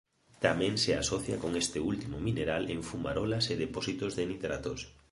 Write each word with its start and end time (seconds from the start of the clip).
Tamén 0.45 0.73
se 0.83 0.91
asocia 1.03 1.35
con 1.43 1.51
este 1.63 1.79
último 1.91 2.17
mineral 2.27 2.63
en 2.75 2.81
fumarolas 2.89 3.45
e 3.53 3.55
depósitos 3.65 4.11
de 4.17 4.23
nitratos. 4.31 4.79